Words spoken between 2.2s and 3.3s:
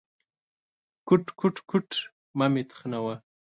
مه مې تخنوه.